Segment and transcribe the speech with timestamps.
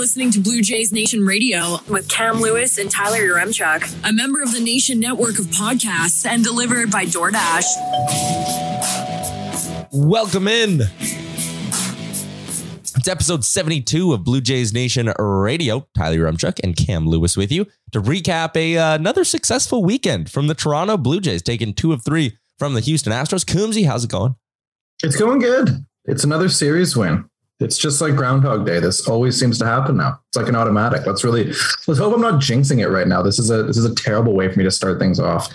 [0.00, 4.50] Listening to Blue Jays Nation Radio with Cam Lewis and Tyler Yaremchuk, a member of
[4.50, 7.66] the Nation network of podcasts and delivered by DoorDash.
[9.92, 10.80] Welcome in.
[12.96, 15.86] It's episode 72 of Blue Jays Nation Radio.
[15.94, 20.46] Tyler Yaremchuk and Cam Lewis with you to recap a uh, another successful weekend from
[20.46, 23.44] the Toronto Blue Jays, taking two of three from the Houston Astros.
[23.44, 24.34] Coombsy, how's it going?
[25.02, 25.84] It's going good.
[26.06, 27.29] It's another series win.
[27.60, 28.80] It's just like Groundhog Day.
[28.80, 30.18] This always seems to happen now.
[30.28, 31.06] It's like an automatic.
[31.06, 31.52] Let's really
[31.86, 33.22] let's hope I'm not jinxing it right now.
[33.22, 35.52] This is a this is a terrible way for me to start things off.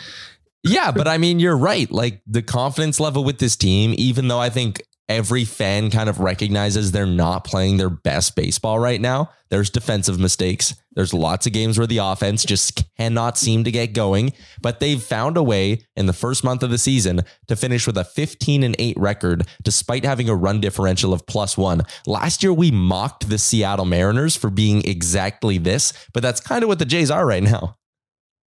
[0.63, 1.91] Yeah, but I mean, you're right.
[1.91, 6.19] Like the confidence level with this team, even though I think every fan kind of
[6.19, 10.75] recognizes they're not playing their best baseball right now, there's defensive mistakes.
[10.93, 15.01] There's lots of games where the offense just cannot seem to get going, but they've
[15.01, 18.63] found a way in the first month of the season to finish with a 15
[18.63, 21.81] and 8 record despite having a run differential of plus 1.
[22.07, 26.69] Last year we mocked the Seattle Mariners for being exactly this, but that's kind of
[26.69, 27.77] what the Jays are right now.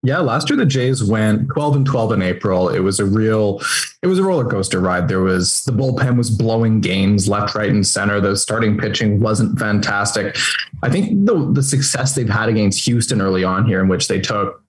[0.01, 2.69] Yeah, last year the Jays went 12 and 12 in April.
[2.69, 3.61] It was a real
[4.01, 5.09] it was a roller coaster ride.
[5.09, 8.21] There was the bullpen was blowing games left, right, and center.
[8.21, 10.37] The starting pitching wasn't fantastic.
[10.83, 14.21] I think the the success they've had against Houston early on here, in which they
[14.21, 14.63] took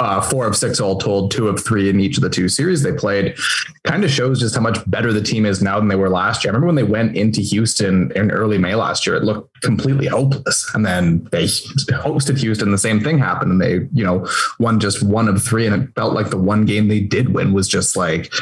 [0.00, 2.82] uh, four of six all told, two of three in each of the two series
[2.82, 3.36] they played,
[3.84, 6.44] kind of shows just how much better the team is now than they were last
[6.44, 6.52] year.
[6.52, 10.06] I remember when they went into Houston in early May last year, it looked completely
[10.06, 10.70] hopeless.
[10.74, 13.52] And then they hosted Houston, the same thing happened.
[13.52, 15.66] And they, you know, won just one of three.
[15.66, 18.32] And it felt like the one game they did win was just like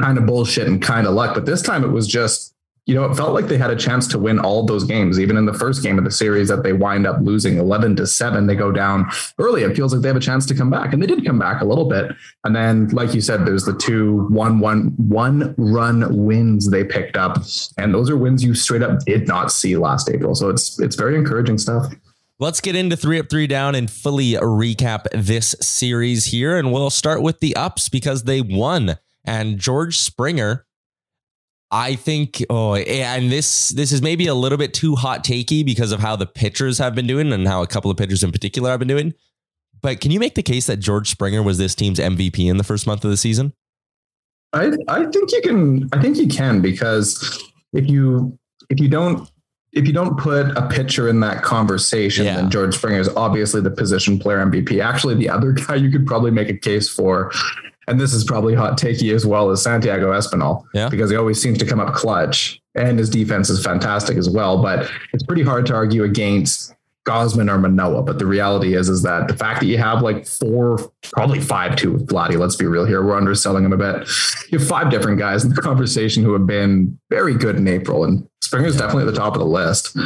[0.00, 1.34] kind of bullshit and kind of luck.
[1.34, 2.54] But this time it was just
[2.86, 5.36] you know, it felt like they had a chance to win all those games, even
[5.36, 8.48] in the first game of the series that they wind up losing 11 to 7.
[8.48, 9.62] They go down early.
[9.62, 10.92] It feels like they have a chance to come back.
[10.92, 12.10] And they did come back a little bit.
[12.42, 17.16] And then, like you said, there's the two one one one run wins they picked
[17.16, 17.38] up.
[17.78, 20.34] And those are wins you straight up did not see last April.
[20.34, 21.92] So it's it's very encouraging stuff.
[22.40, 26.56] Let's get into three up, three down and fully recap this series here.
[26.56, 28.96] And we'll start with the ups because they won.
[29.24, 30.66] And George Springer
[31.72, 35.90] I think oh and this this is maybe a little bit too hot takey because
[35.90, 38.70] of how the pitchers have been doing and how a couple of pitchers in particular
[38.70, 39.14] have been doing.
[39.80, 42.64] But can you make the case that George Springer was this team's MVP in the
[42.64, 43.54] first month of the season?
[44.52, 49.28] I I think you can I think you can because if you if you don't
[49.72, 52.36] if you don't put a pitcher in that conversation, yeah.
[52.36, 54.84] then George Springer is obviously the position player MVP.
[54.84, 57.32] Actually, the other guy you could probably make a case for
[57.88, 60.88] and this is probably hot takey as well as Santiago Espinal, yeah.
[60.88, 64.62] because he always seems to come up clutch, and his defense is fantastic as well.
[64.62, 66.74] But it's pretty hard to argue against
[67.06, 68.02] Gausman or Manoah.
[68.02, 70.78] But the reality is, is that the fact that you have like four,
[71.12, 74.08] probably five, two with Vladdy, let's be real here, we're underselling him a bit.
[74.50, 78.04] You have five different guys in the conversation who have been very good in April,
[78.04, 79.96] and Springer's definitely at the top of the list.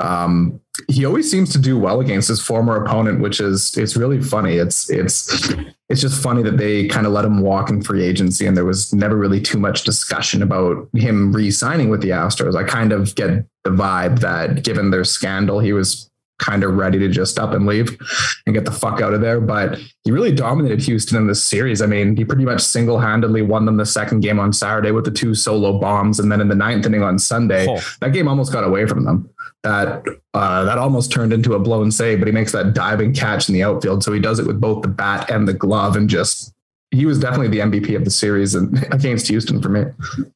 [0.00, 4.22] Um, he always seems to do well against his former opponent, which is it's really
[4.22, 4.56] funny.
[4.56, 5.52] It's it's
[5.88, 8.64] it's just funny that they kind of let him walk in free agency, and there
[8.64, 12.54] was never really too much discussion about him re-signing with the Astros.
[12.54, 16.07] I kind of get the vibe that given their scandal, he was
[16.38, 17.98] kind of ready to just up and leave
[18.46, 19.40] and get the fuck out of there.
[19.40, 21.82] But he really dominated Houston in this series.
[21.82, 25.04] I mean, he pretty much single handedly won them the second game on Saturday with
[25.04, 26.20] the two solo bombs.
[26.20, 27.80] And then in the ninth inning on Sunday, oh.
[28.00, 29.28] that game almost got away from them.
[29.64, 30.04] That
[30.34, 33.54] uh, that almost turned into a blown save, but he makes that diving catch in
[33.54, 34.04] the outfield.
[34.04, 36.54] So he does it with both the bat and the glove and just
[36.90, 39.84] he was definitely the MVP of the series and against Houston for me.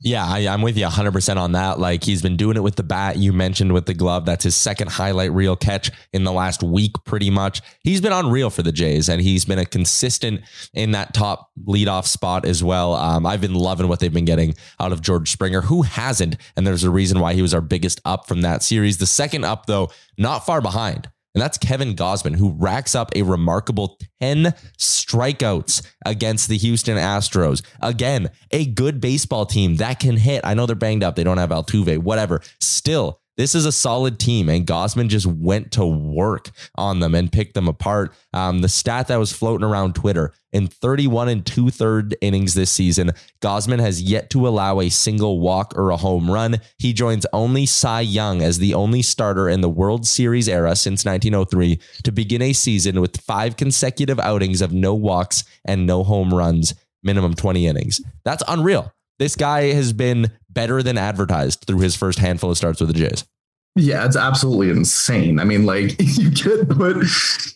[0.01, 1.79] Yeah, I, am with you 100% on that.
[1.79, 3.17] Like he's been doing it with the bat.
[3.17, 4.27] You mentioned with the glove.
[4.27, 7.63] That's his second highlight reel catch in the last week, pretty much.
[7.83, 10.43] He's been unreal for the Jays and he's been a consistent
[10.75, 12.95] in that top leadoff spot as well.
[12.95, 16.37] Um, I've been loving what they've been getting out of George Springer, who hasn't.
[16.57, 18.99] And there's a reason why he was our biggest up from that series.
[18.99, 23.23] The second up, though, not far behind and that's Kevin Gausman, who racks up a
[23.23, 27.63] remarkable 10 strikeouts against the Houston Astros.
[27.81, 30.43] Again, a good baseball team that can hit.
[30.45, 31.17] I know they're banged up.
[31.17, 32.43] They don't have Altuve, whatever.
[32.61, 37.33] Still, this is a solid team, and Gausman just went to work on them and
[37.33, 38.15] picked them apart.
[38.33, 42.71] Um, the stat that was floating around Twitter in 31 and two third innings this
[42.71, 43.11] season,
[43.41, 46.61] Gausman has yet to allow a single walk or a home run.
[46.79, 51.05] He joins only Cy Young as the only starter in the World Series era since
[51.05, 56.33] 1903 to begin a season with five consecutive outings of no walks and no home
[56.33, 58.01] runs, minimum 20 innings.
[58.25, 58.93] That's unreal.
[59.19, 62.95] This guy has been better than advertised through his first handful of starts with the
[62.95, 63.25] Jays.
[63.75, 65.41] Yeah, it's absolutely insane.
[65.41, 67.07] I mean, like you get put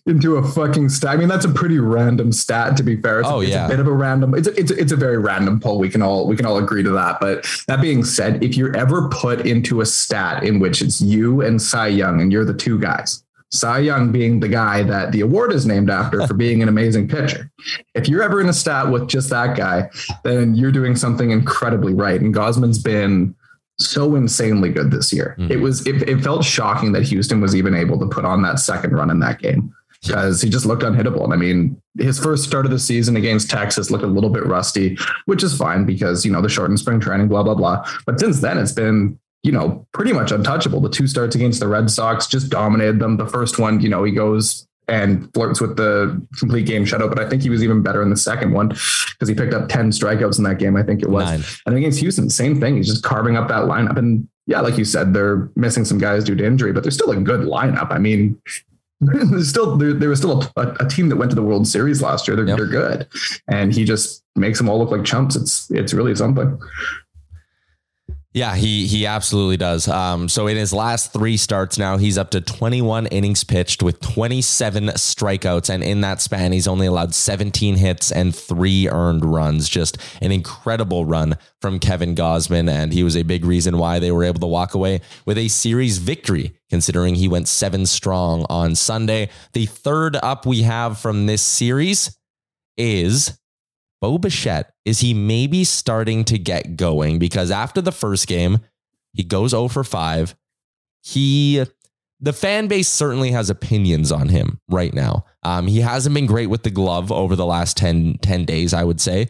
[0.07, 1.11] into a fucking stat.
[1.11, 2.77] I mean, that's a pretty random stat.
[2.79, 3.67] To be fair, it's, oh, it's yeah.
[3.67, 4.35] a bit of a random.
[4.35, 5.79] It's a, it's a, it's a very random poll.
[5.79, 7.21] We can all we can all agree to that.
[7.21, 11.43] But that being said, if you're ever put into a stat in which it's you
[11.43, 13.23] and Cy Young and you're the two guys,
[13.53, 17.09] Cy Young being the guy that the award is named after for being an amazing
[17.09, 17.51] pitcher.
[17.95, 19.91] If you're ever in a stat with just that guy,
[20.25, 22.21] then you're doing something incredibly right.
[22.21, 23.36] And Gausman's been
[23.79, 25.37] so insanely good this year.
[25.39, 25.53] Mm-hmm.
[25.53, 28.59] It was it, it, felt shocking that Houston was even able to put on that
[28.59, 31.25] second run in that game because he just looked unhittable.
[31.25, 34.47] And I mean, his first start of the season against Texas looked a little bit
[34.47, 34.97] rusty,
[35.27, 37.87] which is fine because you know the shortened spring training, blah blah blah.
[38.07, 40.81] But since then, it's been you know, pretty much untouchable.
[40.81, 43.17] The two starts against the Red Sox just dominated them.
[43.17, 47.19] The first one, you know, he goes and flirts with the complete game shutout, but
[47.19, 49.91] I think he was even better in the second one because he picked up 10
[49.91, 50.77] strikeouts in that game.
[50.77, 51.25] I think it was.
[51.25, 51.43] Nine.
[51.67, 52.77] And against Houston, same thing.
[52.77, 53.97] He's just carving up that lineup.
[53.99, 57.11] And yeah, like you said, they're missing some guys due to injury, but they're still
[57.11, 57.91] a good lineup.
[57.91, 58.41] I mean,
[59.01, 62.01] there's still there, there was still a, a, team that went to the World Series
[62.01, 62.37] last year.
[62.37, 62.57] They're, yep.
[62.57, 63.07] they're good,
[63.47, 65.37] and he just makes them all look like chumps.
[65.37, 66.59] It's it's really something.
[68.37, 69.89] Yeah, he he absolutely does.
[69.89, 73.99] Um, so in his last three starts now, he's up to 21 innings pitched with
[74.01, 79.71] 27 strikeouts, and in that span, he's only allowed 17 hits and three earned runs.
[79.71, 84.13] Just an incredible run from Kevin Gausman, and he was a big reason why they
[84.13, 86.53] were able to walk away with a series victory.
[86.69, 92.15] Considering he went seven strong on Sunday, the third up we have from this series
[92.77, 93.39] is
[94.01, 97.19] Bo Bichette, is he maybe starting to get going?
[97.19, 98.61] Because after the first game,
[99.13, 100.35] he goes 0 for 5.
[101.03, 101.65] He
[102.21, 105.25] the fan base certainly has opinions on him right now.
[105.43, 108.85] Um, he hasn't been great with the glove over the last 10, 10 days, I
[108.85, 109.29] would say.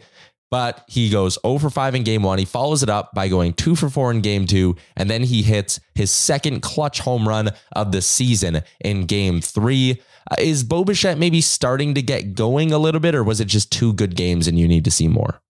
[0.49, 2.39] But he goes 0 for 5 in game one.
[2.39, 4.77] He follows it up by going 2 for 4 in game two.
[4.95, 10.01] And then he hits his second clutch home run of the season in game three.
[10.29, 13.45] Uh, is Bo Bichette maybe starting to get going a little bit, or was it
[13.45, 15.41] just two good games and you need to see more?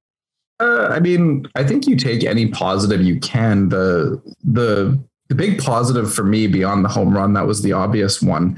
[0.59, 3.69] Uh, I mean, I think you take any positive you can.
[3.69, 8.21] The the the big positive for me beyond the home run, that was the obvious
[8.21, 8.57] one,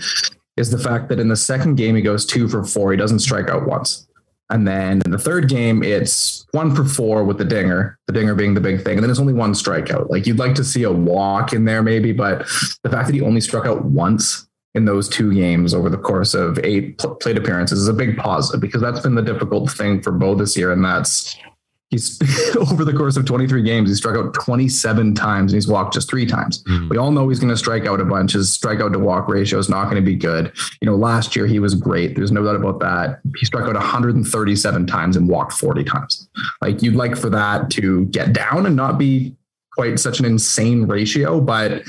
[0.56, 2.92] is the fact that in the second game he goes two for four.
[2.92, 4.06] He doesn't strike out once.
[4.51, 8.33] And then in the third game, it's one for four with the dinger, the dinger
[8.33, 8.98] being the big thing.
[8.98, 10.10] And then it's only one strikeout.
[10.10, 12.39] Like you'd like to see a walk in there, maybe, but
[12.81, 16.33] the fact that he only struck out once in those two games over the course
[16.33, 20.12] of eight plate appearances is a big positive because that's been the difficult thing for
[20.12, 20.71] Bo this year.
[20.71, 21.36] And that's
[21.89, 22.19] he's
[22.56, 26.10] over the course of 23 games, he struck out 27 times and he's walked just
[26.10, 26.63] three times.
[26.63, 26.89] Mm.
[26.89, 28.34] We all know he's going to strike out a bunch.
[28.34, 30.51] His strikeout to walk ratio is not going to be good.
[30.82, 32.15] You know, last year he was great.
[32.15, 33.22] There's no doubt about that.
[33.38, 36.29] He struck out 137 times and walked 40 times.
[36.62, 39.36] Like you'd like for that to get down and not be
[39.74, 41.84] quite such an insane ratio, but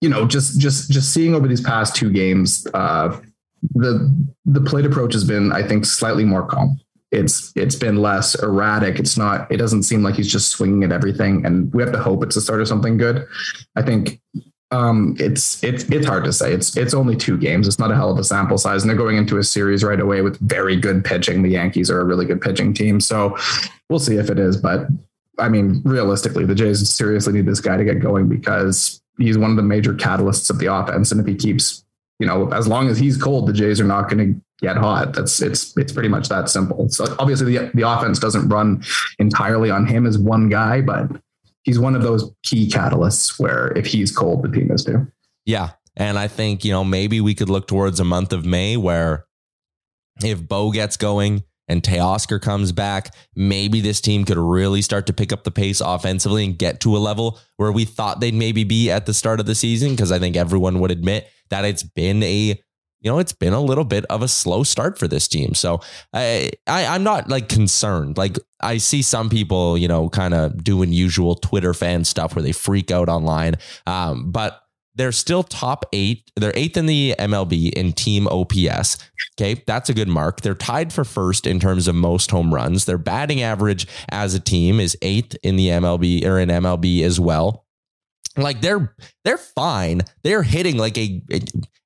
[0.00, 3.18] you know, just just just seeing over these past two games, uh,
[3.74, 4.14] the
[4.44, 6.78] the plate approach has been, I think, slightly more calm.
[7.10, 8.98] It's it's been less erratic.
[8.98, 9.50] It's not.
[9.50, 11.44] It doesn't seem like he's just swinging at everything.
[11.44, 13.26] And we have to hope it's the start of something good.
[13.76, 14.20] I think
[14.70, 16.52] um, it's it's it's hard to say.
[16.52, 17.66] It's it's only two games.
[17.66, 20.00] It's not a hell of a sample size, and they're going into a series right
[20.00, 21.42] away with very good pitching.
[21.42, 23.36] The Yankees are a really good pitching team, so
[23.88, 24.58] we'll see if it is.
[24.58, 24.86] But
[25.38, 29.50] I mean, realistically, the Jays seriously need this guy to get going because he's one
[29.50, 31.12] of the major catalysts of the offense.
[31.12, 31.84] And if he keeps,
[32.18, 35.14] you know, as long as he's cold, the Jays are not going to get hot.
[35.14, 36.88] That's it's it's pretty much that simple.
[36.88, 38.82] So obviously the the offense doesn't run
[39.18, 41.08] entirely on him as one guy, but
[41.62, 45.06] he's one of those key catalysts where if he's cold, the team is too.
[45.44, 45.70] Yeah.
[45.96, 49.26] And I think, you know, maybe we could look towards a month of May where
[50.22, 55.12] if Bo gets going, and Teoscar comes back, maybe this team could really start to
[55.12, 58.64] pick up the pace offensively and get to a level where we thought they'd maybe
[58.64, 59.90] be at the start of the season.
[59.90, 62.60] Because I think everyone would admit that it's been a
[63.00, 65.54] you know, it's been a little bit of a slow start for this team.
[65.54, 65.80] So
[66.12, 68.18] I, I I'm not like concerned.
[68.18, 72.42] Like I see some people, you know, kind of doing usual Twitter fan stuff where
[72.42, 73.54] they freak out online.
[73.86, 74.60] Um, but
[74.98, 76.30] they're still top eight.
[76.36, 78.98] They're eighth in the MLB in team OPS.
[79.40, 79.62] Okay.
[79.66, 80.40] That's a good mark.
[80.40, 82.84] They're tied for first in terms of most home runs.
[82.84, 87.20] Their batting average as a team is eighth in the MLB or in MLB as
[87.20, 87.64] well.
[88.36, 90.02] Like they're they're fine.
[90.24, 91.22] They're hitting like a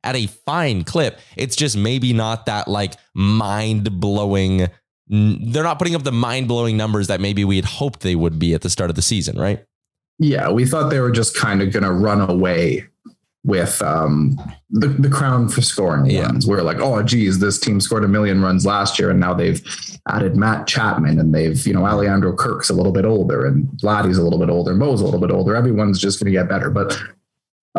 [0.02, 1.21] at a fine clip.
[1.37, 4.69] It's just maybe not that like mind blowing.
[5.09, 8.38] They're not putting up the mind blowing numbers that maybe we had hoped they would
[8.38, 9.64] be at the start of the season, right?
[10.19, 12.87] Yeah, we thought they were just kind of going to run away
[13.44, 14.38] with um,
[14.70, 16.22] the, the crown for scoring yeah.
[16.22, 16.46] runs.
[16.46, 19.61] We're like, oh, geez, this team scored a million runs last year, and now they've
[20.08, 24.18] added Matt Chapman, and they've, you know, Alejandro Kirk's a little bit older, and Vladdy's
[24.18, 25.56] a little bit older, Bo's a little bit older.
[25.56, 26.70] Everyone's just going to get better.
[26.70, 26.96] But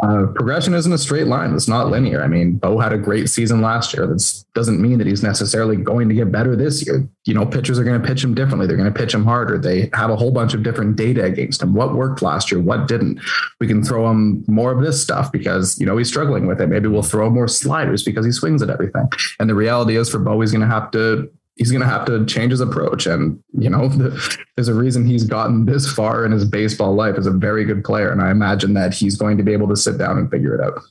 [0.01, 1.53] uh, progression isn't a straight line.
[1.53, 2.23] It's not linear.
[2.23, 4.07] I mean, Bo had a great season last year.
[4.07, 7.07] That doesn't mean that he's necessarily going to get better this year.
[7.25, 8.65] You know, pitchers are going to pitch him differently.
[8.65, 9.59] They're going to pitch him harder.
[9.59, 11.75] They have a whole bunch of different data against him.
[11.75, 12.59] What worked last year?
[12.59, 13.19] What didn't?
[13.59, 16.67] We can throw him more of this stuff because, you know, he's struggling with it.
[16.67, 19.07] Maybe we'll throw more sliders because he swings at everything.
[19.39, 22.05] And the reality is for Bo, he's going to have to he's going to have
[22.05, 23.05] to change his approach.
[23.05, 27.15] And, you know, the, there's a reason he's gotten this far in his baseball life
[27.17, 28.12] as a very good player.
[28.12, 30.62] And I imagine that he's going to be able to sit down and figure it
[30.62, 30.81] out.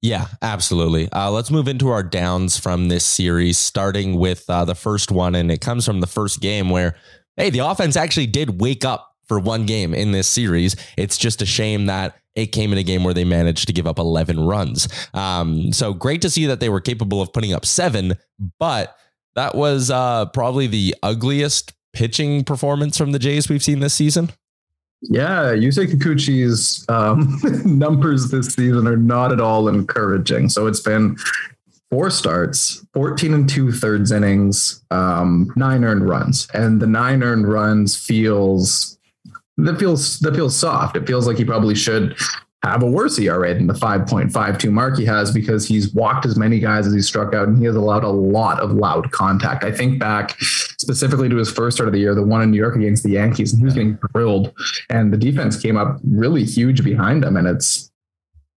[0.00, 1.12] Yeah, absolutely.
[1.12, 5.34] Uh, let's move into our downs from this series, starting with uh, the first one.
[5.34, 6.96] And it comes from the first game where,
[7.36, 10.74] hey, the offense actually did wake up for one game in this series.
[10.96, 13.86] It's just a shame that it came in a game where they managed to give
[13.86, 14.88] up 11 runs.
[15.14, 18.14] Um, so great to see that they were capable of putting up seven,
[18.58, 18.96] but
[19.34, 24.30] that was uh, probably the ugliest pitching performance from the Jays we've seen this season.
[25.02, 27.40] Yeah, Yusei Kikuchi's um,
[27.78, 30.50] numbers this season are not at all encouraging.
[30.50, 31.16] So it's been
[31.90, 36.48] four starts, 14 and two thirds innings, um, nine earned runs.
[36.52, 38.98] And the nine earned runs feels
[39.56, 40.96] that feels that feels soft.
[40.96, 42.16] It feels like he probably should
[42.62, 46.58] have a worse ERA than the 5.52 mark he has because he's walked as many
[46.58, 49.64] guys as he struck out and he has allowed a lot of loud contact.
[49.64, 52.58] I think back specifically to his first start of the year, the one in New
[52.58, 54.52] York against the Yankees, and he was getting drilled
[54.90, 57.38] and the defense came up really huge behind him.
[57.38, 57.90] And it's,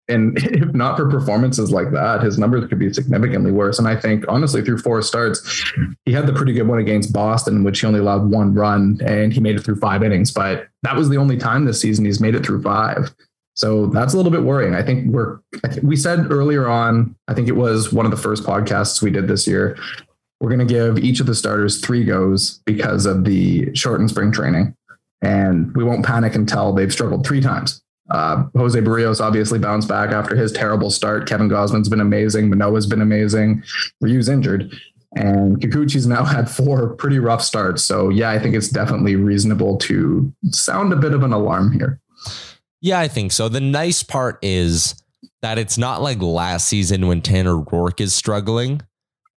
[0.08, 3.78] and if not for performances like that, his numbers could be significantly worse.
[3.78, 5.72] And I think honestly, through four starts,
[6.06, 9.30] he had the pretty good one against Boston, which he only allowed one run and
[9.30, 10.32] he made it through five innings.
[10.32, 13.14] But that was the only time this season he's made it through five.
[13.60, 14.74] So that's a little bit worrying.
[14.74, 15.38] I think we're,
[15.82, 19.28] we said earlier on, I think it was one of the first podcasts we did
[19.28, 19.76] this year.
[20.40, 24.32] We're going to give each of the starters three goes because of the shortened spring
[24.32, 24.74] training.
[25.20, 27.82] And we won't panic until they've struggled three times.
[28.08, 31.28] Uh, Jose Berrios obviously bounced back after his terrible start.
[31.28, 32.48] Kevin Gausman's been amazing.
[32.48, 33.62] Manoah's been amazing.
[34.00, 34.72] Ryu's injured.
[35.16, 37.82] And Kikuchi's now had four pretty rough starts.
[37.82, 42.00] So, yeah, I think it's definitely reasonable to sound a bit of an alarm here.
[42.80, 43.48] Yeah, I think so.
[43.48, 44.94] The nice part is
[45.42, 48.82] that it's not like last season when Tanner Roark is struggling.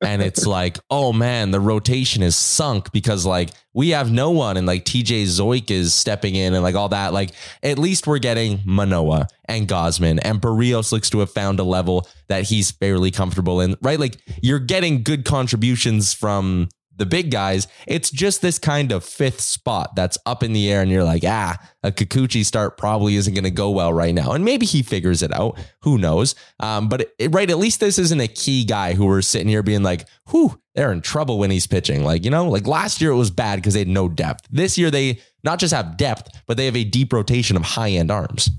[0.01, 4.57] And it's like, oh man, the rotation is sunk because like we have no one
[4.57, 7.13] and like TJ Zeuch is stepping in and like all that.
[7.13, 7.31] Like
[7.61, 12.07] at least we're getting Manoah and Gausman and Berrios looks to have found a level
[12.27, 13.99] that he's fairly comfortable in, right?
[13.99, 17.67] Like you're getting good contributions from the big guys.
[17.87, 21.23] It's just this kind of fifth spot that's up in the air, and you're like,
[21.25, 24.31] ah, a Kikuchi start probably isn't going to go well right now.
[24.31, 25.59] And maybe he figures it out.
[25.81, 26.35] Who knows?
[26.59, 29.63] Um, but it, right, at least this isn't a key guy who we're sitting here
[29.63, 32.03] being like, whew, they're in trouble when he's pitching.
[32.03, 34.47] Like, you know, like last year it was bad because they had no depth.
[34.49, 37.91] This year they not just have depth, but they have a deep rotation of high
[37.91, 38.49] end arms.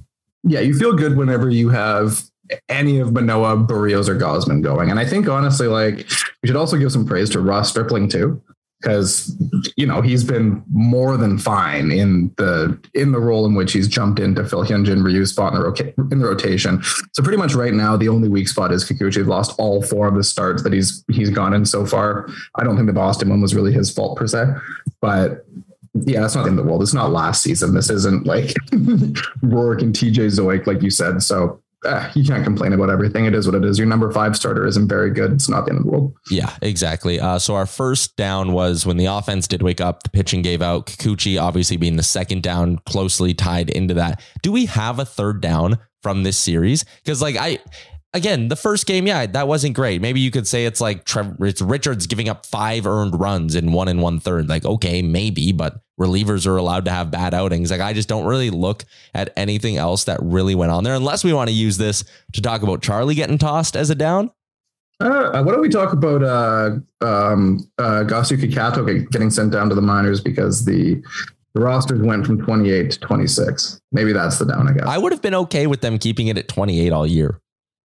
[0.42, 2.22] Yeah, you feel good whenever you have
[2.68, 4.90] any of Manoah, Berrios, or Gausman going.
[4.90, 5.96] And I think honestly, like
[6.42, 8.42] we should also give some praise to Ross Stripling too,
[8.80, 9.34] because
[9.76, 13.88] you know he's been more than fine in the in the role in which he's
[13.88, 16.82] jumped into Phil Hyunjin Ryu's spot in the, roca- in the rotation.
[17.12, 19.16] So pretty much right now, the only weak spot is Kikuchi.
[19.16, 22.28] He's lost all four of the starts that he's he's gone in so far.
[22.56, 24.44] I don't think the Boston one was really his fault per se,
[25.00, 25.46] but
[25.94, 26.82] yeah, that's not in the world.
[26.82, 27.72] It's not last season.
[27.72, 28.46] This isn't like
[29.44, 31.22] Roark and TJ Zeuch, like you said.
[31.22, 33.26] So uh, you can't complain about everything.
[33.26, 33.78] It is what it is.
[33.78, 35.32] Your number five starter isn't very good.
[35.32, 36.14] It's not the end of the world.
[36.30, 37.20] Yeah, exactly.
[37.20, 40.62] Uh, so our first down was when the offense did wake up, the pitching gave
[40.62, 40.86] out.
[40.86, 44.22] Kikuchi obviously being the second down, closely tied into that.
[44.42, 46.84] Do we have a third down from this series?
[47.02, 47.58] Because like I,
[48.14, 50.00] again, the first game, yeah, that wasn't great.
[50.00, 53.72] Maybe you could say it's like Trevor, it's Richards giving up five earned runs in
[53.72, 54.48] one and one third.
[54.48, 57.70] Like, okay, maybe, but relievers are allowed to have bad outings.
[57.70, 58.84] Like, I just don't really look
[59.14, 62.42] at anything else that really went on there, unless we want to use this to
[62.42, 64.30] talk about Charlie getting tossed as a down.
[65.00, 66.70] Uh, why don't we talk about uh,
[67.04, 71.02] um, uh, Gosuke Kato getting sent down to the minors because the
[71.54, 73.80] the rosters went from 28 to 26.
[73.92, 74.86] Maybe that's the down, I guess.
[74.86, 77.40] I would have been okay with them keeping it at 28 all year.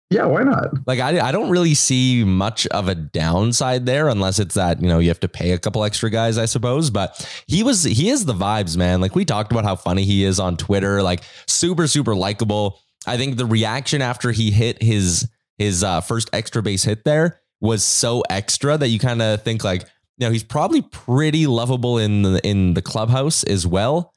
[0.10, 0.88] Yeah, why not?
[0.88, 4.88] Like I, I don't really see much of a downside there unless it's that, you
[4.88, 6.89] know, you have to pay a couple extra guys, I suppose.
[6.89, 9.01] But he was he is the vibes, man.
[9.01, 12.80] Like we talked about how funny he is on Twitter, like super, super likable.
[13.06, 17.39] I think the reaction after he hit his his uh, first extra base hit there
[17.62, 19.84] was so extra that you kind of think like,
[20.18, 24.13] you know, he's probably pretty lovable in the in the clubhouse as well.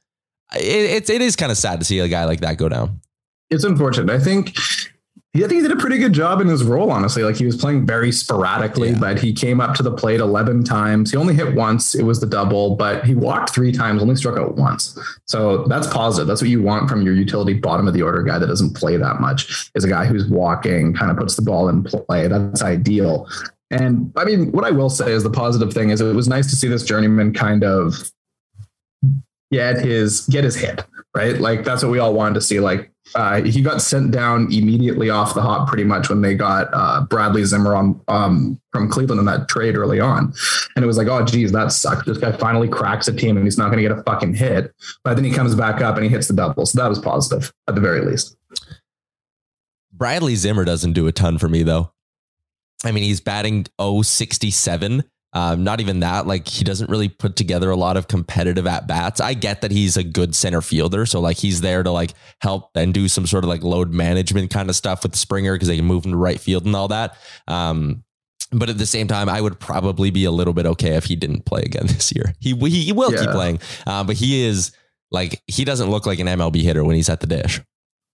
[0.54, 3.00] It, it's it is kind of sad to see a guy like that go down.
[3.50, 4.10] It's unfortunate.
[4.10, 4.56] I think
[5.34, 7.22] I think he did a pretty good job in his role, honestly.
[7.22, 8.98] Like he was playing very sporadically, yeah.
[8.98, 11.10] but he came up to the plate 11 times.
[11.10, 11.94] He only hit once.
[11.94, 14.98] It was the double, but he walked three times, only struck out once.
[15.24, 16.26] So that's positive.
[16.26, 18.98] That's what you want from your utility bottom of the order guy that doesn't play
[18.98, 22.28] that much, is a guy who's walking, kind of puts the ball in play.
[22.28, 23.26] That's ideal.
[23.70, 26.50] And I mean, what I will say is the positive thing is it was nice
[26.50, 28.12] to see this journeyman kind of
[29.50, 30.84] get his get his hit
[31.14, 31.38] right?
[31.38, 32.60] Like that's what we all wanted to see.
[32.60, 36.68] Like uh, he got sent down immediately off the hop, pretty much when they got
[36.72, 40.32] uh, Bradley Zimmer on um, from Cleveland in that trade early on,
[40.76, 42.06] and it was like, oh geez, that sucks.
[42.06, 44.72] This guy finally cracks a team, and he's not going to get a fucking hit.
[45.04, 47.52] But then he comes back up and he hits the double, so that was positive
[47.68, 48.36] at the very least.
[49.92, 51.92] Bradley Zimmer doesn't do a ton for me though.
[52.84, 55.04] I mean, he's batting 067
[55.34, 58.86] um, not even that, like he doesn't really put together a lot of competitive at
[58.86, 59.20] bats.
[59.20, 62.70] I get that he's a good center fielder, so like he's there to like help
[62.74, 65.76] and do some sort of like load management kind of stuff with Springer because they
[65.76, 67.16] can move him to right field and all that.
[67.48, 68.04] Um,
[68.52, 71.16] but at the same time, I would probably be a little bit okay if he
[71.16, 72.34] didn't play again this year.
[72.38, 73.20] He he, he will yeah.
[73.20, 74.72] keep playing, uh, but he is
[75.10, 77.60] like he doesn't look like an MLB hitter when he's at the dish.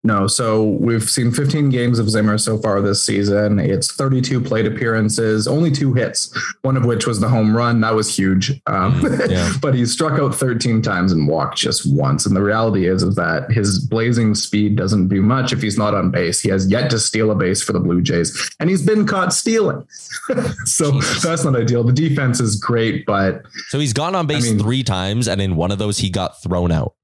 [0.04, 3.60] No, so we've seen 15 games of Zimmer so far this season.
[3.60, 7.80] It's 32 plate appearances, only two hits, one of which was the home run.
[7.82, 8.50] That was huge.
[8.66, 9.52] Um, mm, yeah.
[9.62, 12.26] but he struck out 13 times and walked just once.
[12.26, 15.94] And the reality is, is that his blazing speed doesn't do much if he's not
[15.94, 16.40] on base.
[16.40, 19.32] He has yet to steal a base for the Blue Jays, and he's been caught
[19.32, 19.86] stealing.
[20.64, 21.22] so Jesus.
[21.22, 21.84] that's not ideal.
[21.84, 25.40] The defense is great, but so he's gone on base I mean, three times, and
[25.40, 26.94] in one of those, he got thrown out.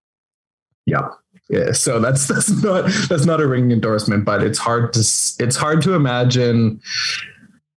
[0.85, 1.09] Yeah.
[1.49, 5.57] Yeah, so that's that's not that's not a ringing endorsement, but it's hard to it's
[5.57, 6.81] hard to imagine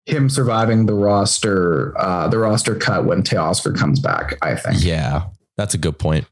[0.05, 4.37] him surviving the roster uh, the roster cut when Teoscar comes back.
[4.41, 4.83] I think.
[4.83, 5.27] Yeah,
[5.57, 6.25] that's a good point.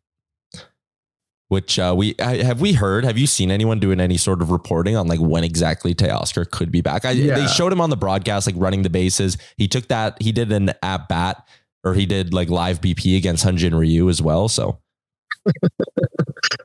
[1.49, 3.05] Which uh, we have we heard?
[3.05, 6.71] Have you seen anyone doing any sort of reporting on like when exactly Teoscar could
[6.71, 7.05] be back?
[7.05, 7.35] I, yeah.
[7.35, 9.37] They showed him on the broadcast like running the bases.
[9.55, 10.21] He took that.
[10.21, 11.47] He did an at bat
[11.85, 14.49] or he did like live BP against Hyun-Jin Ryu as well.
[14.49, 14.79] So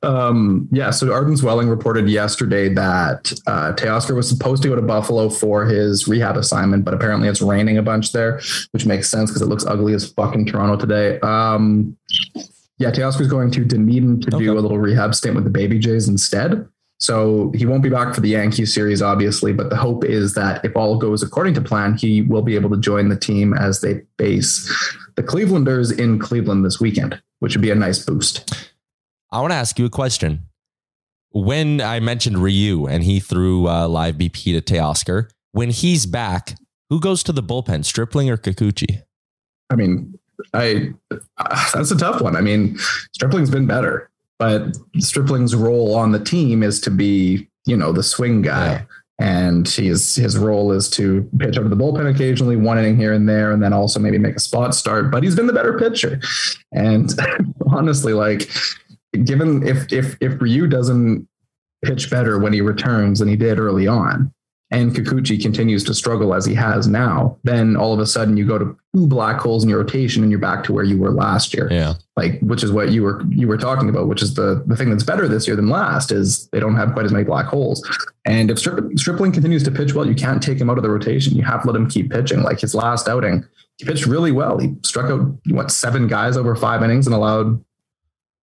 [0.03, 4.83] um, yeah, so Arden Zwelling reported yesterday that uh, Teoscar was supposed to go to
[4.83, 8.41] Buffalo for his rehab assignment, but apparently it's raining a bunch there,
[8.73, 11.21] which makes sense because it looks ugly as fucking Toronto today.
[11.21, 11.97] Um,
[12.79, 14.45] yeah, Teoscar's going to Dunedin to okay.
[14.45, 16.67] do a little rehab stint with the Baby Jays instead.
[16.99, 20.65] So he won't be back for the Yankee series, obviously, but the hope is that
[20.65, 23.81] if all goes according to plan, he will be able to join the team as
[23.81, 24.69] they face
[25.17, 28.72] the Clevelanders in Cleveland this weekend, which would be a nice boost.
[29.33, 30.47] I want to ask you a question.
[31.31, 36.55] When I mentioned Ryu and he threw uh, live BP to Teoscar, when he's back,
[36.91, 39.01] who goes to the bullpen, Stripling or Kikuchi?
[39.71, 40.19] I mean,
[40.53, 42.37] I uh, that's a tough one.
[42.37, 42.77] I mean,
[43.15, 48.03] Stripling's been better, but Stripling's role on the team is to be, you know, the
[48.03, 48.73] swing guy.
[48.73, 48.85] Yeah.
[49.19, 53.27] And his his role is to pitch over the bullpen occasionally, one inning here and
[53.27, 55.11] there, and then also maybe make a spot start.
[55.11, 56.21] But he's been the better pitcher.
[56.73, 57.11] And
[57.71, 58.51] honestly, like
[59.25, 61.29] given if if if Ryu doesn't
[61.85, 64.33] pitch better when he returns than he did early on,
[64.73, 68.47] and Kikuchi continues to struggle as he has now, then all of a sudden you
[68.47, 71.13] go to two black holes in your rotation and you're back to where you were
[71.13, 71.69] last year.
[71.71, 71.95] Yeah.
[72.17, 74.89] Like which is what you were you were talking about, which is the the thing
[74.89, 77.87] that's better this year than last is they don't have quite as many black holes.
[78.25, 81.37] And if Stripling continues to pitch well, you can't take him out of the rotation.
[81.37, 82.43] You have to let him keep pitching.
[82.43, 83.45] Like his last outing,
[83.77, 84.59] he pitched really well.
[84.59, 87.63] He struck out what seven guys over five innings and allowed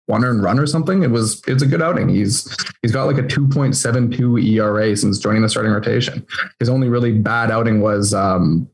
[0.08, 1.04] one earned run or something.
[1.04, 2.10] It was it's a good outing.
[2.10, 2.50] He's
[2.82, 6.26] he's got like a 2.72 ERA since joining the starting rotation.
[6.60, 8.68] His only really bad outing was um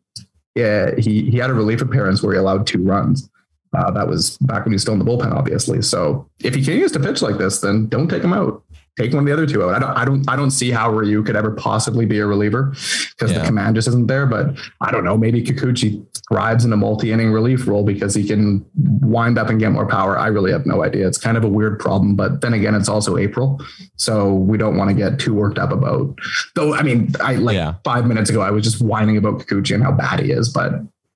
[0.56, 3.30] yeah, he he had a relief appearance where he allowed two runs.
[3.76, 5.82] Uh, that was back when he was still in the bullpen, obviously.
[5.82, 8.64] So if he continues to pitch like this, then don't take him out.
[9.00, 9.74] take one of the other two out.
[9.74, 12.66] I don't, I don't, I don't see how Ryu could ever possibly be a reliever
[12.66, 13.40] because yeah.
[13.40, 14.28] the command just isn't there.
[14.28, 15.18] But I don't know.
[15.18, 19.72] Maybe Kikuchi thrives in a multi-inning relief role because he can wind up and get
[19.72, 20.18] more power.
[20.18, 21.08] I really have no idea.
[21.08, 22.16] It's kind of a weird problem.
[22.16, 23.60] But then again, it's also April,
[23.98, 26.18] so we don't want to get too worked up about.
[26.56, 27.76] Though, I mean, I like yeah.
[27.84, 30.74] five minutes ago, I was just whining about Kikuchi and how bad he is, but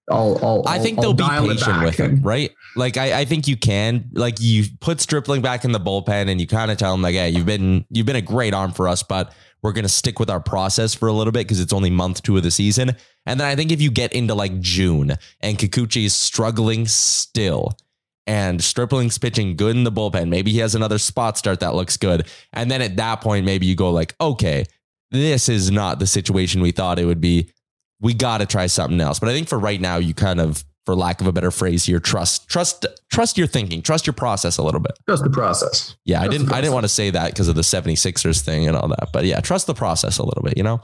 [0.10, 2.52] I'll, I'll, i think they'll I'll be patient with him, right?
[2.78, 4.10] Like I, I think you can.
[4.14, 7.16] Like you put Stripling back in the bullpen, and you kind of tell him like,
[7.16, 10.30] "Hey, you've been you've been a great arm for us, but we're gonna stick with
[10.30, 12.96] our process for a little bit because it's only month two of the season."
[13.28, 17.78] And then I think if you get into like June and Kikuchi is struggling still,
[18.26, 21.96] and Stripling's pitching good in the bullpen, maybe he has another spot start that looks
[21.96, 24.66] good, and then at that point, maybe you go like, "Okay,
[25.12, 27.52] this is not the situation we thought it would be."
[28.00, 29.20] we got to try something else.
[29.20, 31.86] But I think for right now, you kind of, for lack of a better phrase
[31.86, 34.94] here, trust, trust, trust your thinking, trust your process a little bit.
[35.08, 35.96] Trust the process.
[36.06, 38.68] Yeah, trust I didn't, I didn't want to say that because of the 76ers thing
[38.68, 40.80] and all that, but yeah, trust the process a little bit, you know?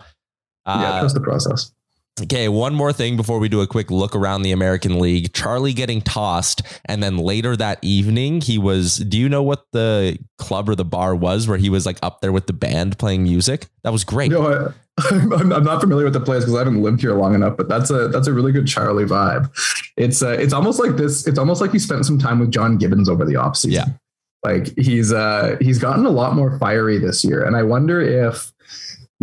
[0.66, 1.72] Uh, yeah, trust the process.
[2.22, 5.34] Okay, one more thing before we do a quick look around the American League.
[5.34, 8.98] Charlie getting tossed, and then later that evening, he was.
[8.98, 12.22] Do you know what the club or the bar was where he was like up
[12.22, 13.66] there with the band playing music?
[13.84, 14.30] That was great.
[14.30, 14.72] No,
[15.10, 17.68] I'm, I'm not familiar with the place because I haven't lived here long enough, but
[17.68, 19.50] that's a that's a really good Charlie vibe.
[19.98, 21.26] It's uh, it's almost like this.
[21.26, 23.72] It's almost like he spent some time with John Gibbons over the offseason.
[23.72, 23.86] Yeah,
[24.44, 28.54] like he's uh he's gotten a lot more fiery this year, and I wonder if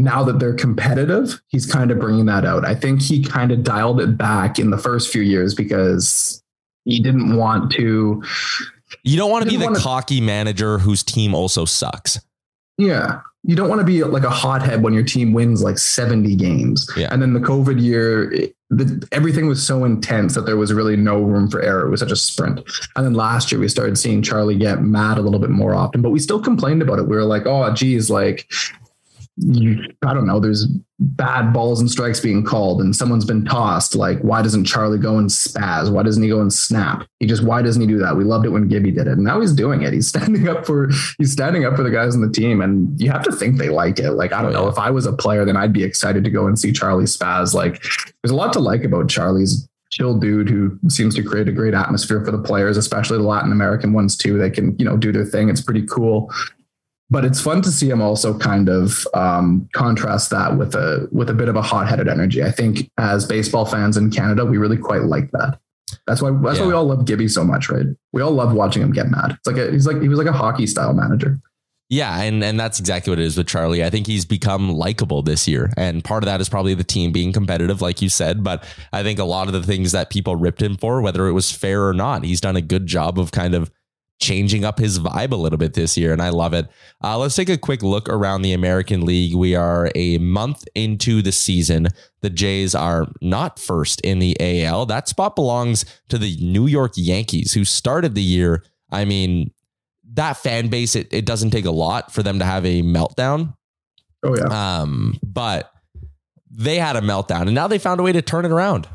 [0.03, 2.65] now that they're competitive, he's kind of bringing that out.
[2.65, 6.43] I think he kind of dialed it back in the first few years because
[6.85, 8.23] he didn't want to.
[9.03, 12.19] You don't want to be the cocky manager whose team also sucks.
[12.77, 16.37] Yeah you don't want to be like a hothead when your team wins like 70
[16.37, 16.89] games.
[16.97, 17.09] Yeah.
[17.11, 20.97] And then the COVID year, it, the, everything was so intense that there was really
[20.97, 21.87] no room for error.
[21.87, 22.61] It was such a sprint.
[22.97, 26.03] And then last year we started seeing Charlie get mad a little bit more often,
[26.03, 27.09] but we still complained about it.
[27.09, 28.51] We were like, oh, geez, like
[29.37, 30.66] you, I don't know, there's
[30.99, 33.95] bad balls and strikes being called and someone's been tossed.
[33.95, 35.90] Like, why doesn't Charlie go and spaz?
[35.90, 37.07] Why doesn't he go and snap?
[37.21, 38.16] He just, why doesn't he do that?
[38.16, 39.12] We loved it when Gibby did it.
[39.12, 39.93] And now he's doing it.
[39.93, 42.61] He's standing up for, he's standing up for the guys on the team.
[42.61, 44.12] And you have to think they like it.
[44.12, 46.47] Like, I don't know if I was a player, then I'd be excited to go
[46.47, 47.55] and see Charlie spaz.
[47.55, 47.83] Like
[48.23, 51.75] there's a lot to like about Charlie's chill dude who seems to create a great
[51.75, 54.38] atmosphere for the players, especially the Latin American ones too.
[54.38, 55.49] They can, you know, do their thing.
[55.49, 56.31] It's pretty cool
[57.11, 61.29] but it's fun to see him also kind of um, contrast that with a with
[61.29, 62.42] a bit of a hot-headed energy.
[62.42, 65.59] I think as baseball fans in Canada, we really quite like that.
[66.07, 66.64] That's why that's yeah.
[66.64, 67.87] why we all love Gibby so much, right?
[68.12, 69.33] We all love watching him get mad.
[69.33, 71.40] It's like a, he's like he was like a hockey style manager.
[71.88, 73.83] Yeah, and and that's exactly what it is with Charlie.
[73.83, 77.11] I think he's become likable this year, and part of that is probably the team
[77.11, 78.44] being competitive, like you said.
[78.44, 81.33] But I think a lot of the things that people ripped him for, whether it
[81.33, 83.73] was fair or not, he's done a good job of kind of
[84.21, 86.69] changing up his vibe a little bit this year, and I love it.
[87.03, 89.35] Uh, let's take a quick look around the American League.
[89.35, 91.89] We are a month into the season.
[92.21, 94.87] The Jays are not first in the AL.
[94.87, 98.63] That spot belongs to the New York Yankees, who started the year.
[98.91, 99.53] I mean,
[100.13, 103.55] that fan base, it, it doesn't take a lot for them to have a meltdown.
[104.23, 104.81] Oh, yeah.
[104.81, 105.73] Um, but
[106.51, 108.87] they had a meltdown, and now they found a way to turn it around.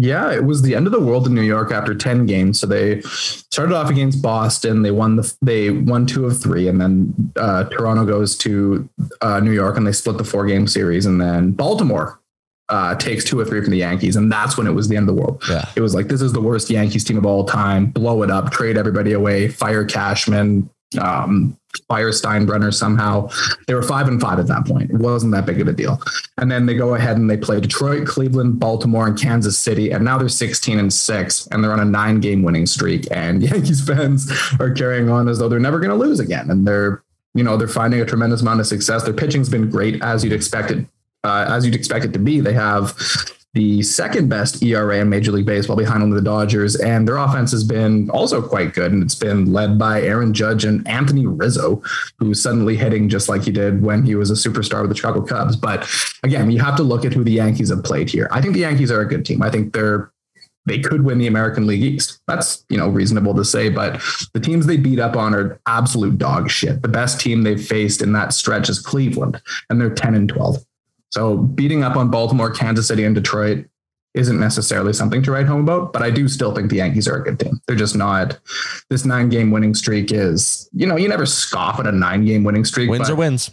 [0.00, 2.58] Yeah, it was the end of the world in New York after 10 games.
[2.58, 4.82] So they started off against Boston.
[4.82, 8.88] They won the they won two of three, and then uh, Toronto goes to
[9.20, 11.06] uh, New York and they split the four game series.
[11.06, 12.20] And then Baltimore
[12.70, 15.08] uh, takes two or three from the Yankees, and that's when it was the end
[15.08, 15.42] of the world.
[15.48, 15.68] Yeah.
[15.76, 17.86] It was like this is the worst Yankees team of all time.
[17.86, 21.56] Blow it up, trade everybody away, fire Cashman, um,
[21.88, 23.28] fire Steinbrenner somehow.
[23.66, 24.90] They were five and five at that point.
[24.90, 26.00] It wasn't that big of a deal.
[26.38, 29.90] And then they go ahead and they play Detroit, Cleveland, Baltimore, and Kansas City.
[29.90, 33.06] And now they're 16 and six, and they're on a nine game winning streak.
[33.10, 36.50] And Yankees fans are carrying on as though they're never going to lose again.
[36.50, 37.02] And they're,
[37.34, 39.02] you know, they're finding a tremendous amount of success.
[39.02, 40.86] Their pitching's been great as you'd expect it.
[41.22, 42.96] Uh, as you'd expect it to be, they have
[43.54, 46.76] the second best ERA in Major League Baseball behind only the Dodgers.
[46.76, 48.92] And their offense has been also quite good.
[48.92, 51.82] And it's been led by Aaron Judge and Anthony Rizzo,
[52.18, 55.22] who's suddenly hitting just like he did when he was a superstar with the Chicago
[55.22, 55.56] Cubs.
[55.56, 55.88] But
[56.22, 58.28] again, you have to look at who the Yankees have played here.
[58.30, 59.42] I think the Yankees are a good team.
[59.42, 60.12] I think they're
[60.66, 62.20] they could win the American League East.
[62.28, 64.00] That's, you know, reasonable to say, but
[64.34, 66.82] the teams they beat up on are absolute dog shit.
[66.82, 70.58] The best team they've faced in that stretch is Cleveland, and they're 10 and 12.
[71.10, 73.66] So beating up on Baltimore, Kansas City, and Detroit
[74.14, 77.16] isn't necessarily something to write home about, but I do still think the Yankees are
[77.16, 77.60] a good team.
[77.66, 78.38] They're just not.
[78.88, 82.42] This nine game winning streak is, you know, you never scoff at a nine game
[82.42, 82.90] winning streak.
[82.90, 83.50] Wins but, or wins.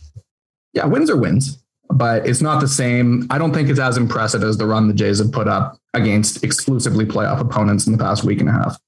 [0.74, 3.28] Yeah, wins or wins, but it's not the same.
[3.30, 6.44] I don't think it's as impressive as the run the Jays have put up against
[6.44, 8.80] exclusively playoff opponents in the past week and a half.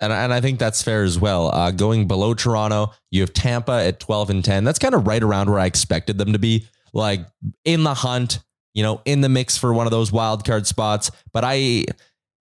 [0.00, 1.52] And, and I think that's fair as well.
[1.52, 4.64] Uh, going below Toronto, you have Tampa at 12 and 10.
[4.64, 7.26] That's kind of right around where I expected them to be, like
[7.64, 8.40] in the hunt,
[8.74, 11.10] you know, in the mix for one of those wild card spots.
[11.32, 11.84] But I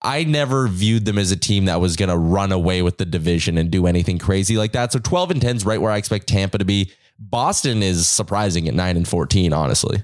[0.01, 3.57] I never viewed them as a team that was to run away with the division
[3.57, 4.91] and do anything crazy like that.
[4.91, 6.91] So 12 and 10 is right where I expect Tampa to be.
[7.17, 10.03] Boston is surprising at 9 and 14, honestly.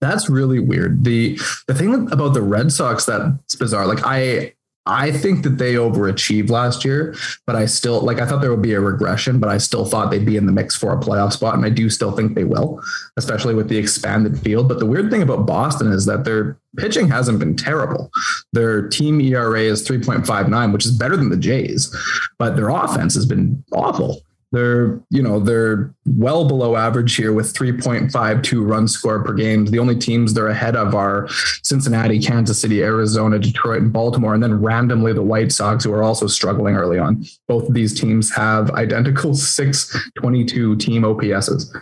[0.00, 1.04] That's really weird.
[1.04, 3.86] The the thing about the Red Sox that's bizarre.
[3.86, 4.52] Like I
[4.86, 7.14] I think that they overachieved last year,
[7.46, 10.10] but I still like I thought there would be a regression, but I still thought
[10.10, 11.54] they'd be in the mix for a playoff spot.
[11.54, 12.80] And I do still think they will,
[13.16, 14.68] especially with the expanded field.
[14.68, 18.10] But the weird thing about Boston is that their pitching hasn't been terrible.
[18.52, 21.94] Their team ERA is 3.59, which is better than the Jays,
[22.38, 24.22] but their offense has been awful.
[24.56, 29.66] They're, you know, they're well below average here with 3.52 runs scored per game.
[29.66, 31.28] The only teams they're ahead of are
[31.62, 36.02] Cincinnati, Kansas City, Arizona, Detroit, and Baltimore, and then randomly the White Sox, who are
[36.02, 37.26] also struggling early on.
[37.48, 41.74] Both of these teams have identical 622 team OPSs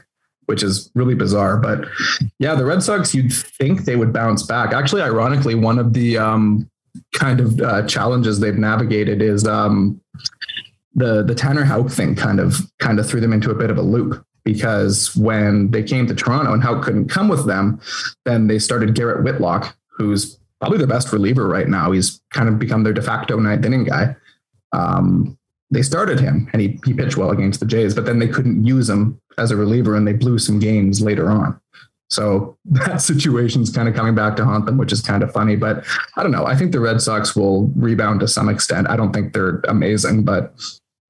[0.47, 1.57] which is really bizarre.
[1.57, 1.87] But
[2.39, 4.75] yeah, the Red Sox, you'd think they would bounce back.
[4.75, 6.71] Actually, ironically, one of the um,
[7.15, 10.01] kind of uh, challenges they've navigated is um,
[10.95, 13.79] the the Tanner Houck thing kind of kind of threw them into a bit of
[13.79, 17.81] a loop because when they came to Toronto and Houck couldn't come with them,
[18.25, 21.93] then they started Garrett Whitlock, who's probably their best reliever right now.
[21.93, 24.15] He's kind of become their de facto ninth inning guy.
[24.73, 25.39] Um,
[25.71, 28.65] they started him and he, he pitched well against the Jays, but then they couldn't
[28.65, 31.59] use him as a reliever and they blew some games later on.
[32.11, 35.57] So that situation's kind of coming back to haunt them, which is kind of funny.
[35.57, 35.85] But
[36.17, 36.47] I don't know.
[36.47, 38.89] I think the Red Sox will rebound to some extent.
[38.89, 40.55] I don't think they're amazing, but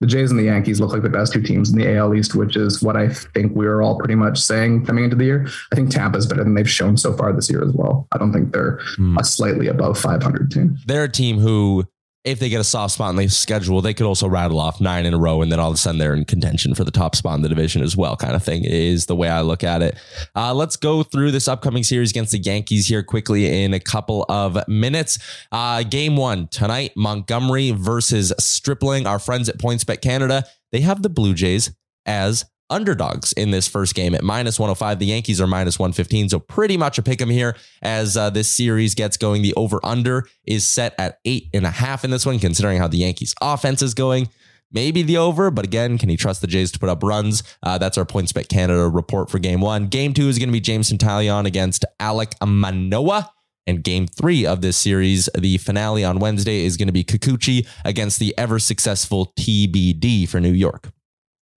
[0.05, 2.35] the Jays and the Yankees look like the best two teams in the AL East,
[2.35, 5.47] which is what I think we were all pretty much saying coming into the year.
[5.73, 8.07] I think Tampa's better than they've shown so far this year as well.
[8.13, 9.17] I don't think they're hmm.
[9.17, 10.77] a slightly above 500 team.
[10.85, 11.87] They're a team who
[12.25, 15.05] if they get a soft spot in the schedule, they could also rattle off nine
[15.05, 17.15] in a row, and then all of a sudden they're in contention for the top
[17.15, 18.17] spot in the division as well.
[18.17, 19.97] Kind of thing is the way I look at it.
[20.35, 24.25] Uh, let's go through this upcoming series against the Yankees here quickly in a couple
[24.29, 25.19] of minutes.
[25.53, 29.07] Uh, game one tonight: Montgomery versus Stripling.
[29.07, 31.71] Our friends at PointsBet Canada they have the Blue Jays
[32.05, 34.99] as underdogs in this first game at minus 105.
[34.99, 36.29] The Yankees are minus 115.
[36.29, 39.43] So pretty much a pick pick 'em here as uh, this series gets going.
[39.43, 42.89] The over under is set at eight and a half in this one, considering how
[42.89, 44.29] the Yankees offense is going.
[44.73, 47.45] Maybe the over, but again, can you trust the Jays to put up runs?
[47.63, 49.87] Uh, that's our PointsBet Canada report for game one.
[49.87, 53.31] Game two is going to be Jameson Taillon against Alec Manoah.
[53.67, 57.67] And game three of this series, the finale on Wednesday, is going to be Kikuchi
[57.85, 60.91] against the ever successful TBD for New York.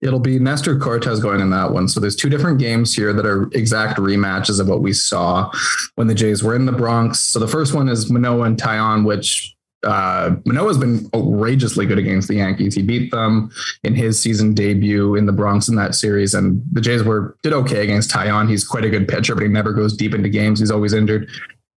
[0.02, 1.88] It'll be Nestor Cortes going in that one.
[1.88, 5.52] So there's two different games here that are exact rematches of what we saw
[5.96, 7.20] when the Jays were in the Bronx.
[7.20, 12.28] So the first one is Manoah and Taillon, which uh, Manoah's been outrageously good against
[12.28, 12.76] the Yankees.
[12.76, 13.52] He beat them
[13.84, 17.54] in his season debut in the Bronx in that series, and the Jays were did
[17.54, 18.50] okay against Taillon.
[18.50, 20.60] He's quite a good pitcher, but he never goes deep into games.
[20.60, 21.30] He's always injured.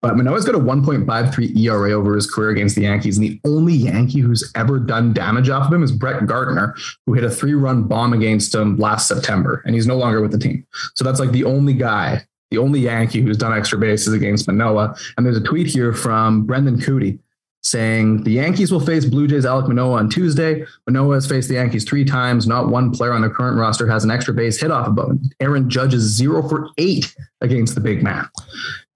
[0.03, 3.19] But Manoah's got a 1.53 ERA over his career against the Yankees.
[3.19, 7.13] And the only Yankee who's ever done damage off of him is Brett Gardner, who
[7.13, 9.63] hit a three run bomb against him last September.
[9.67, 10.67] And he's no longer with the team.
[10.95, 14.97] So that's like the only guy, the only Yankee who's done extra bases against Manoah.
[15.17, 17.19] And there's a tweet here from Brendan Kuty
[17.63, 20.65] saying the Yankees will face Blue Jays Alec Manoah on Tuesday.
[20.87, 22.47] Manoah has faced the Yankees three times.
[22.47, 25.31] Not one player on their current roster has an extra base hit off of him.
[25.41, 28.29] Aaron Judge is zero for eight against the big man.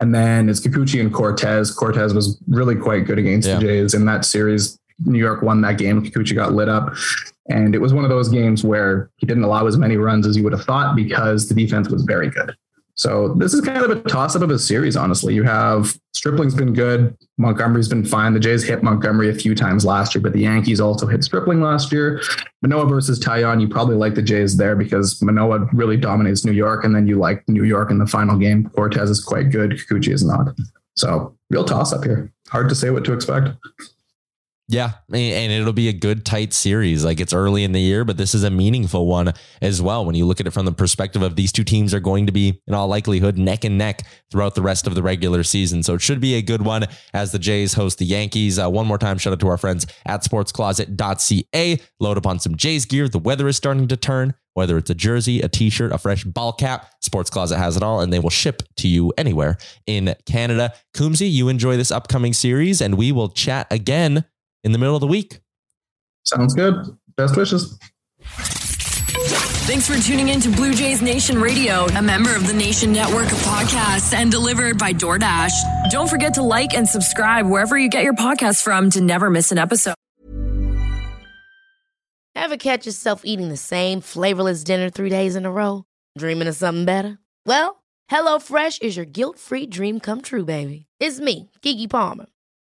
[0.00, 1.74] And then it's Kikuchi and Cortes.
[1.74, 3.58] Cortes was really quite good against yeah.
[3.58, 4.78] the Jays in that series.
[5.04, 6.02] New York won that game.
[6.02, 6.94] Kikuchi got lit up.
[7.50, 10.36] And it was one of those games where he didn't allow as many runs as
[10.36, 12.56] you would have thought because the defense was very good.
[12.96, 15.34] So this is kind of a toss up of a series, honestly.
[15.34, 17.16] You have Stripling's been good.
[17.38, 18.34] Montgomery's been fine.
[18.34, 21.60] The Jays hit Montgomery a few times last year, but the Yankees also hit Stripling
[21.60, 22.22] last year.
[22.62, 26.84] Manoah versus Taillon, you probably like the Jays there because Manoah really dominates New York,
[26.84, 28.70] and then you like New York in the final game.
[28.70, 29.72] Cortes is quite good.
[29.72, 30.56] Kikuchi is not.
[30.94, 32.32] So real toss up here.
[32.48, 33.48] Hard to say what to expect.
[34.66, 37.04] Yeah, and it'll be a good tight series.
[37.04, 40.06] Like it's early in the year, but this is a meaningful one as well.
[40.06, 42.32] When you look at it from the perspective of these two teams are going to
[42.32, 45.82] be, in all likelihood, neck and neck throughout the rest of the regular season.
[45.82, 48.58] So it should be a good one as the Jays host the Yankees.
[48.58, 51.80] Uh, one more time, shout out to our friends at sportscloset.ca.
[52.00, 53.06] Load up on some Jays gear.
[53.06, 54.34] The weather is starting to turn.
[54.54, 58.00] Whether it's a jersey, a t-shirt, a fresh ball cap, Sports Closet has it all,
[58.00, 60.72] and they will ship to you anywhere in Canada.
[60.96, 64.24] Coombsy, you enjoy this upcoming series, and we will chat again
[64.64, 65.40] in the middle of the week.
[66.24, 66.74] Sounds good.
[67.16, 67.78] Best wishes.
[69.66, 73.26] Thanks for tuning in to Blue Jays Nation Radio, a member of the Nation Network
[73.26, 75.52] of podcasts and delivered by DoorDash.
[75.90, 79.52] Don't forget to like and subscribe wherever you get your podcasts from to never miss
[79.52, 79.94] an episode.
[82.34, 85.84] Ever catch yourself eating the same flavorless dinner three days in a row?
[86.18, 87.18] Dreaming of something better?
[87.46, 90.86] Well, HelloFresh is your guilt-free dream come true, baby.
[91.00, 92.26] It's me, Keke Palmer.